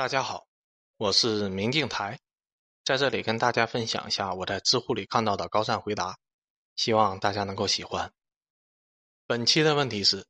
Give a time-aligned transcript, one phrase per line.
[0.00, 0.48] 大家好，
[0.96, 2.18] 我是明镜台，
[2.84, 6.18] 在这里跟大家分享一下我在知乎里看到的高赞回答，
[6.74, 8.10] 希望大家能够喜欢。
[9.26, 10.26] 本期的问题是：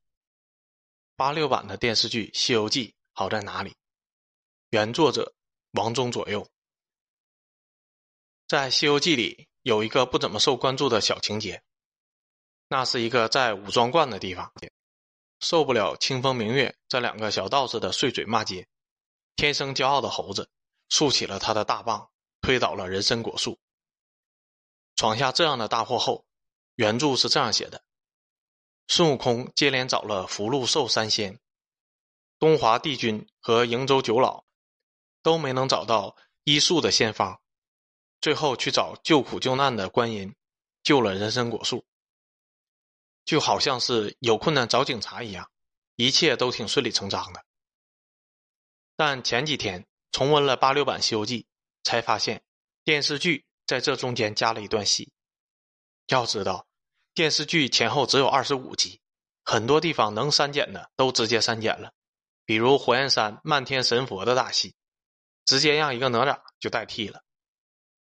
[1.14, 3.76] 八六版的电视剧《西游记》好在哪里？
[4.70, 5.32] 原作者
[5.70, 6.44] 王中左右。
[8.48, 11.62] 在《西游记》里有一个不怎么受关注的小情节，
[12.66, 14.52] 那是一个在武装观的地方，
[15.38, 18.66] 受不了清风明月这两个小道士的碎嘴骂街。
[19.36, 20.50] 天生骄傲的猴子
[20.88, 22.10] 竖起了他的大棒，
[22.40, 23.58] 推倒了人参果树。
[24.96, 26.26] 闯下这样的大祸后，
[26.74, 27.82] 原著是这样写的：
[28.88, 31.40] 孙悟空接连找了福禄寿三仙、
[32.38, 34.44] 东华帝君和瀛洲九老，
[35.22, 37.40] 都没能找到医术的仙方，
[38.20, 40.34] 最后去找救苦救难的观音，
[40.82, 41.86] 救了人参果树。
[43.24, 45.50] 就好像是有困难找警察一样，
[45.94, 47.44] 一切都挺顺理成章的。
[49.00, 51.44] 但前几天重温了八六版《西游记》，
[51.84, 52.42] 才发现
[52.84, 55.10] 电视剧在这中间加了一段戏。
[56.08, 56.66] 要知道，
[57.14, 59.00] 电视剧前后只有二十五集，
[59.42, 61.94] 很多地方能删减的都直接删减了，
[62.44, 64.74] 比如火焰山漫天神佛的大戏，
[65.46, 67.22] 直接让一个哪吒就代替了。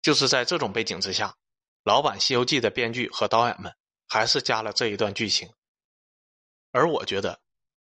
[0.03, 1.35] 就是在这种背景之下，
[1.83, 3.75] 老版《西游记》的编剧和导演们
[4.07, 5.51] 还是加了这一段剧情。
[6.69, 7.41] 而我觉得，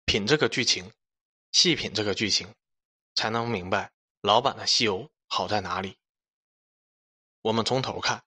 [0.06, 0.92] 品这个剧情，
[1.52, 2.52] 细品这个剧情。
[3.16, 5.98] 才能明白老版的西游好在哪里。
[7.42, 8.24] 我们从头看，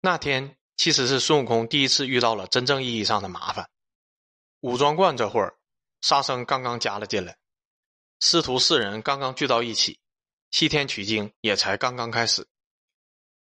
[0.00, 3.70] 那天其实是孙悟空第一次遇到了真正意义上的麻烦。
[4.60, 5.58] 武装观这会儿，
[6.00, 7.36] 沙僧刚刚加了进来，
[8.20, 10.00] 师徒四人刚刚聚到一起，
[10.50, 12.48] 西天取经也才刚刚开始。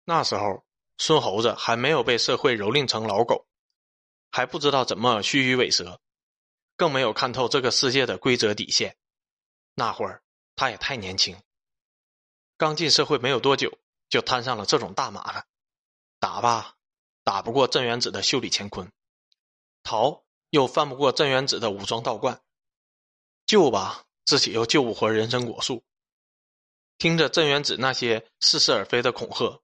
[0.05, 0.65] 那时候，
[0.99, 3.47] 孙猴子还没有被社会蹂躏成老狗，
[4.31, 6.01] 还不知道怎么虚与委蛇，
[6.77, 8.97] 更没有看透这个世界的规则底线。
[9.81, 10.23] 那会儿
[10.57, 11.41] 他也太年轻，
[12.59, 13.79] 刚进社会没有多久，
[14.11, 15.47] 就摊上了这种大麻烦。
[16.19, 16.77] 打吧，
[17.25, 18.89] 打不过镇元子的袖里乾坤；
[19.83, 22.43] 逃又翻不过镇元子的武装道观；
[23.47, 25.83] 救吧，自己又救不活人参果树。
[26.99, 29.63] 听着镇元子那些似是而非的恐吓，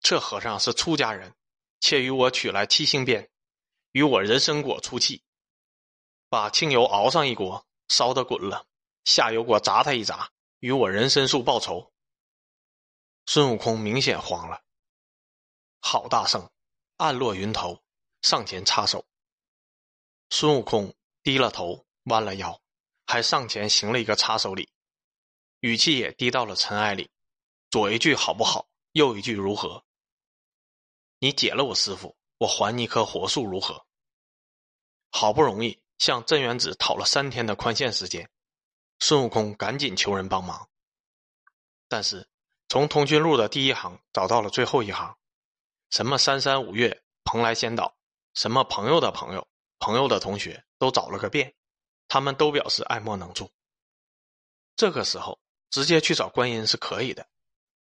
[0.00, 1.32] 这和尚是出家人，
[1.78, 3.30] 且与我取来七星鞭，
[3.92, 5.22] 与我人参果出气，
[6.28, 8.66] 把清油熬上一锅，烧得滚了。
[9.08, 11.94] 下油锅砸他一砸，与我人参树报仇。
[13.24, 14.62] 孙悟空明显慌了。
[15.80, 16.52] 好大圣，
[16.98, 17.82] 暗落云头，
[18.20, 19.06] 上前插手。
[20.28, 22.60] 孙悟空低了头，弯了腰，
[23.06, 24.70] 还上前行了一个插手礼，
[25.60, 27.10] 语气也低到了尘埃里，
[27.70, 29.82] 左一句好不好，右一句如何？
[31.18, 33.86] 你解了我师傅，我还你一棵活树，如何？
[35.10, 38.30] 好不容易向镇元子讨了三天的宽限时间。
[39.00, 40.68] 孙悟空赶紧求人帮忙，
[41.88, 42.28] 但是
[42.68, 45.16] 从通讯录的第一行找到了最后一行，
[45.90, 47.96] 什么三山五岳、蓬莱仙岛，
[48.34, 49.46] 什么朋友的朋友、
[49.78, 51.54] 朋友的同学，都找了个遍，
[52.08, 53.50] 他们都表示爱莫能助。
[54.76, 55.38] 这个时候
[55.70, 57.26] 直接去找观音是可以的，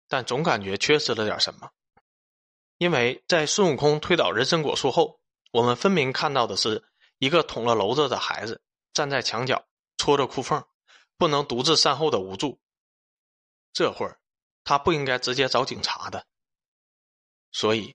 [0.09, 1.71] 但总感觉缺失了点什么，
[2.79, 5.21] 因为在孙悟空推倒人参果树后，
[5.53, 6.83] 我们分明看到的是
[7.19, 9.67] 一个捅了娄子的孩子站在墙角
[9.99, 10.65] 戳着裤缝。
[11.17, 12.59] 不能独自善后的无助，
[13.73, 14.21] 这会儿
[14.65, 16.27] 他不应该直接找警察的。
[17.53, 17.95] 所以，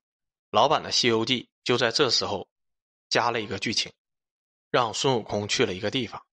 [0.51, 2.47] 老版的《西游记》就在这时候
[3.09, 3.91] 加了一个剧情，
[4.69, 6.25] 让孙悟空去了一个地方，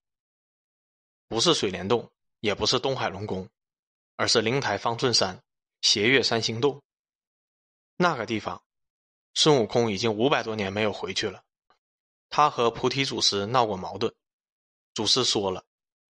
[1.27, 2.09] 不是水帘洞，
[2.39, 3.49] 也不是东海龙宫，
[4.15, 5.43] 而是灵台方寸山
[5.81, 6.81] 斜月三星洞。
[7.97, 8.63] 那个地方，
[9.33, 11.43] 孙悟空已经五百多年没有回去了。
[12.29, 14.13] 他和菩提祖师闹过矛盾，
[14.93, 15.65] 祖师说了。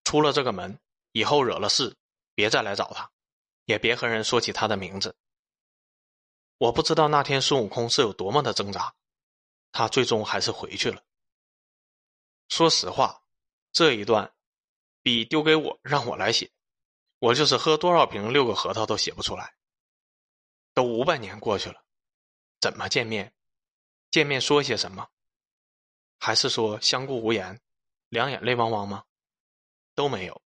[0.07, 0.79] 出了这个门
[1.11, 1.93] 以后惹了事，
[2.33, 3.11] 别再来找他，
[3.65, 5.13] 也别和人说起他的名字。
[6.59, 8.95] 我不知道那天孙悟空是有多么的挣扎，
[9.73, 11.03] 他最终还是回去了。
[12.47, 13.21] 说实话，
[13.73, 14.33] 这一段
[15.01, 16.49] 比丢给我让我来写，
[17.19, 19.57] 我就是喝多少瓶六个核桃都写不出来。
[20.73, 21.83] 都五百年过去了，
[22.61, 23.33] 怎么见面？
[24.09, 25.05] 见面说些什么？
[26.17, 27.59] 还是说相顾无言，
[28.07, 29.03] 两眼泪汪汪吗？
[29.97, 30.43] 都没有。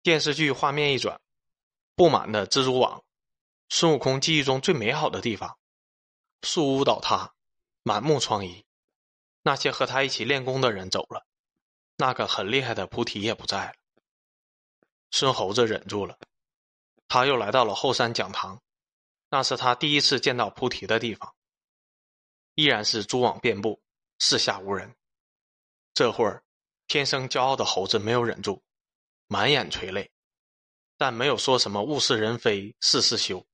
[0.00, 1.20] 电视剧画面一转，
[1.96, 3.04] 布满的蜘蛛网，
[3.68, 5.58] 孙悟空记忆中最美好的地方，
[6.42, 7.34] 树屋倒塌，
[7.82, 8.64] 满目疮痍，
[9.42, 11.26] 那些和他一起练功的人走了，
[11.96, 13.74] 那个很厉害的菩提也不在了。
[15.10, 16.16] 孙猴子忍住了，
[17.08, 18.62] 他又来到了后山讲堂，
[19.28, 21.34] 那是他第一次见到菩提的地方，
[22.54, 23.82] 依然是蛛网遍布，
[24.20, 24.94] 四下无人。
[25.92, 26.44] 这会儿。
[26.86, 28.62] 天生骄傲的猴子没有忍住，
[29.26, 30.10] 满眼垂泪，
[30.96, 33.46] 但没有说什么物是人非事事休，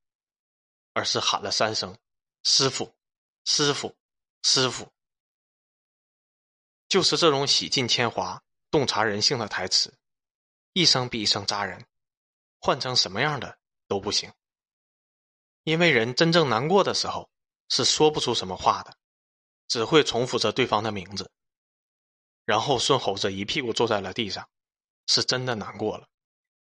[0.92, 1.96] 而是喊了三声
[2.42, 2.94] “师傅，
[3.44, 3.96] 师傅，
[4.42, 4.92] 师傅”。
[6.88, 9.96] 就是这种洗尽铅华、洞察人性的台词，
[10.72, 11.86] 一声比一声扎人，
[12.58, 14.32] 换成什么样的都不行。
[15.62, 17.30] 因为人真正难过的时候，
[17.68, 18.96] 是说不出什么话的，
[19.68, 21.30] 只会重复着对方的名字，
[22.50, 24.50] 然后顺猴子一屁股坐在了地上，
[25.06, 26.08] 是真的难过了。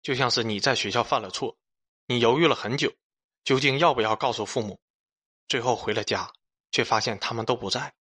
[0.03, 1.57] 就像是你在学校犯了错，
[2.05, 2.93] 你犹豫了很久，
[3.43, 4.79] 究竟要不要告诉父母？
[5.47, 6.31] 最后回了家，
[6.69, 7.95] 却发现他们都不在。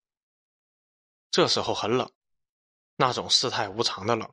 [1.30, 2.12] 这时候很冷，
[2.96, 4.30] 那种世态无常的冷，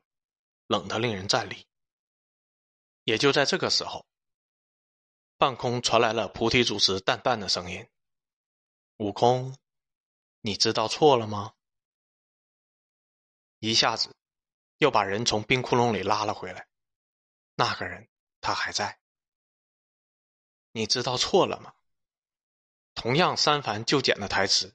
[0.66, 1.66] 冷得令人战栗。
[3.04, 4.04] 也就在这个时候，
[5.38, 7.88] 半空传来了菩提祖师淡淡的声音
[9.00, 9.56] ：“悟空，
[10.42, 11.54] 你知道错了吗？”
[13.60, 14.16] 一下子，
[14.78, 16.66] 又把人从冰窟窿里拉了回来。
[17.54, 18.08] 那个人，
[18.40, 18.98] 他还在。
[20.72, 21.74] 你知道错了吗？
[22.94, 24.74] 同样三繁就简的台词，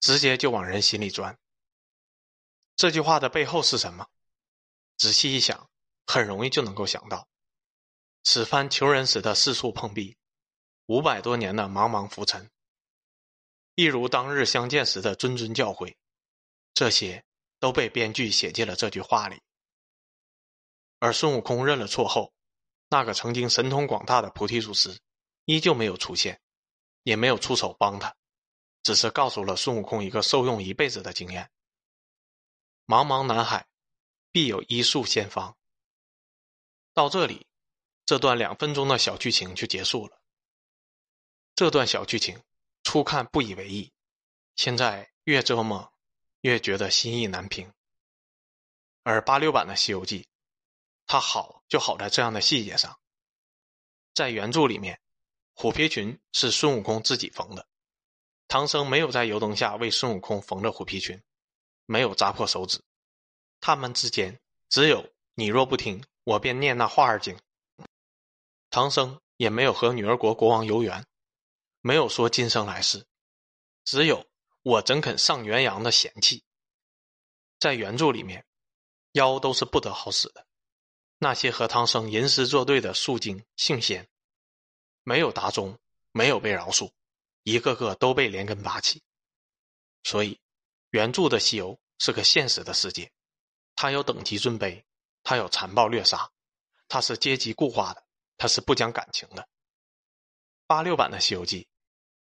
[0.00, 1.38] 直接就往人心里钻。
[2.74, 4.08] 这句话的背后是什么？
[4.96, 5.70] 仔细一想，
[6.06, 7.28] 很容易就能够想到：
[8.22, 10.16] 此番求人时的四处碰壁，
[10.86, 12.50] 五百多年的茫茫浮沉，
[13.74, 15.96] 一如当日相见时的谆谆教诲，
[16.74, 17.24] 这些
[17.66, 19.42] 都被编剧写进了这句话里。
[21.00, 22.32] 而孙悟空认了错后，
[22.88, 25.00] 那个曾经神通广大的菩提祖师
[25.46, 26.40] 依旧没有出现，
[27.02, 28.14] 也没有出手帮他，
[28.84, 31.50] 只是告诉了孙悟空一个受用一辈子的经验：
[32.86, 33.66] 茫茫南海，
[34.30, 35.56] 必有一树仙方。
[36.94, 37.48] 到这里，
[38.04, 40.22] 这段两分钟的小剧情就结束了。
[41.56, 42.40] 这段小剧情
[42.84, 43.92] 初看不以为意，
[44.54, 45.92] 现在越琢磨
[46.46, 47.72] 越觉得心意难平。
[49.02, 50.22] 而八六版的《西游记》。
[51.08, 52.98] 它好就好在这样的细节上，
[54.12, 55.00] 在原著里面，
[55.54, 57.64] 虎皮裙是孙悟空自己缝的，
[58.48, 61.22] 唐僧没有在油灯下为孙悟空缝着虎皮裙，
[61.84, 62.82] 没有扎破手指，
[63.60, 67.38] 他们之间只有你若不听，我便念那话儿经。
[68.68, 71.06] 唐僧也没有和女儿国国王游园，
[71.82, 73.06] 没有说今生来世，
[73.84, 74.26] 只有
[74.66, 76.42] 我怎肯上元阳的嫌弃。
[77.60, 78.44] 在原著里面，
[79.12, 80.44] 妖都是不得好死的。
[81.18, 84.08] 那些和唐僧吟诗作对的素精性仙，
[85.04, 85.78] 没有达中，
[86.10, 86.90] 没有被饶恕，
[87.44, 89.04] 一个个都被连根拔起。
[90.02, 90.40] 所以，
[90.90, 93.12] 原著的西游是个现实的世界，
[93.76, 94.82] 它有等级尊卑，
[95.22, 96.28] 它有残暴虐杀，
[96.88, 98.04] 它是阶级固化的，
[98.36, 99.48] 它是不讲感情的。
[100.66, 101.62] 八六版的《西游记》，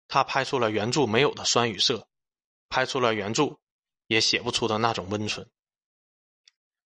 [0.10, 2.06] 它拍出了原著没有的酸与涩，
[2.74, 3.60] 拍出了原著
[4.08, 5.48] 也写不出的那种温存。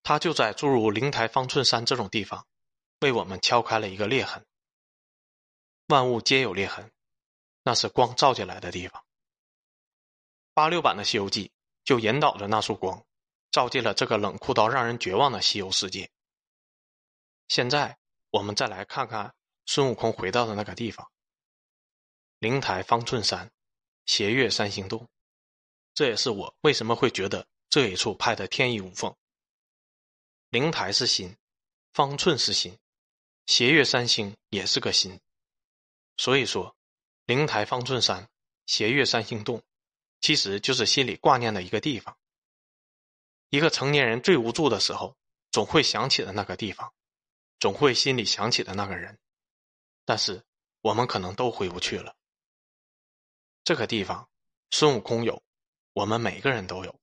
[0.04, 2.46] 他就在诸如灵台方寸山这种地方，
[3.00, 4.46] 为我们敲开了一个裂痕。
[5.88, 6.92] 万物皆有裂痕，
[7.64, 9.02] 那是光照进来的地方。
[10.54, 11.48] 八六版的《西游记》
[11.86, 13.06] 就引导着那束光，
[13.50, 16.12] 照进了这个冷酷到让人绝望的西游世界。
[17.48, 17.98] 现在
[18.32, 19.34] 我们再来看看
[19.66, 21.10] 孙悟空回到的那个地方——
[22.40, 23.50] 灵台方寸山，
[24.06, 25.08] 斜月三星洞。
[25.98, 29.16] 这也是我为什么会觉得这一处拍的天衣无缝。
[30.50, 31.36] 灵台是心，
[31.92, 32.78] 方寸是心，
[33.48, 35.20] 斜月三星也是个心。
[36.16, 36.76] 所以说，
[37.26, 38.30] 灵台方寸山，
[38.68, 39.64] 斜月三星洞，
[40.22, 42.16] 其实就是心里挂念的一个地方。
[43.50, 45.18] 一个成年人最无助的时候，
[45.50, 46.94] 总会想起的那个地方，
[47.60, 49.18] 总会心里想起的那个人。
[50.06, 50.46] 但是
[50.82, 52.16] 我们可能都回不去了。
[53.64, 54.30] 这个地方，
[54.70, 55.42] 孙悟空有，
[55.98, 57.00] 我们每个人都有。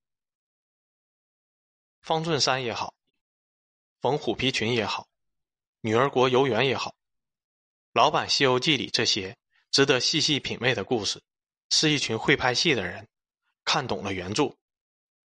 [2.01, 2.95] 方寸山也好。
[4.01, 5.09] 缝虎皮裙也好，
[5.81, 6.95] 女儿国游园也好，
[7.93, 9.37] 老版《西游记》里这些
[9.73, 11.21] 值得细细品味的故事，
[11.71, 13.09] 是一群会拍戏的人
[13.65, 14.55] 看懂了原著，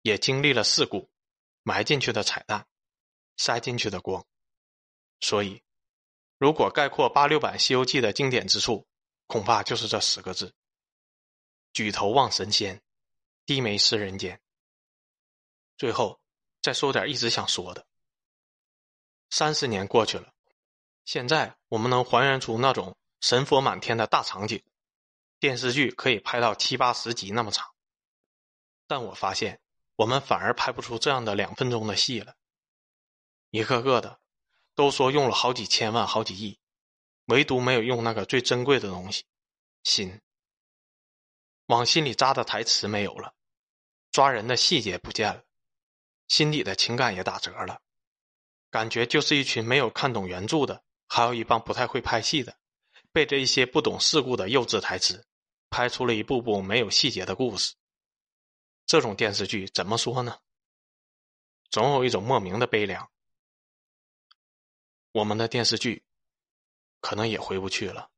[0.01, 1.09] 也经历了事故，
[1.63, 2.65] 埋进去的彩蛋，
[3.35, 4.25] 塞进去的光。
[5.19, 5.61] 所以，
[6.37, 8.87] 如果概括八六版《西游记》的经典之处，
[9.25, 10.53] 恐怕就是这十个字：
[11.73, 12.81] 举头望神仙，
[13.47, 14.41] 低眉思人间。
[15.77, 16.19] 最后，
[16.61, 17.87] 再说点一直想说的。
[19.29, 20.33] 三十年过去了，
[21.05, 24.61] 现在我们能还原出那种神佛满天的大场景，
[25.39, 27.73] 电视剧可以拍到七八十集那么长。
[28.85, 29.61] 但我发现，
[29.95, 32.35] 我们反而拍不出这样的两分钟的戏了。
[33.51, 34.19] 一个个的
[34.75, 36.59] 都说用了好几千万、好几亿，
[37.27, 39.23] 唯独没有用那个最珍贵的东西——
[39.85, 40.19] 心。
[41.67, 43.33] 往心里扎的台词没有了，
[44.17, 45.43] 抓人的细节不见了，
[46.27, 47.79] 心底的情感也打折了。
[48.71, 52.57] 感觉就是一群没有看懂原著的还有一帮不太会拍戏的，
[53.11, 55.23] 背着一些不懂世故的幼稚台词，
[55.69, 57.75] 拍出了一部部没有细节的故事。
[58.87, 60.39] 这种电视剧怎么说呢？
[61.69, 63.07] 总有一种莫名的悲凉。
[65.11, 66.03] 我们的电视剧
[67.01, 68.09] 可能也回不去了。